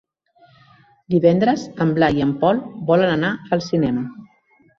Divendres 1.15 1.65
en 1.85 1.91
Blai 1.99 2.17
i 2.21 2.25
en 2.29 2.33
Pol 2.45 2.63
volen 2.89 3.13
anar 3.19 3.31
al 3.59 3.63
cinema. 3.69 4.09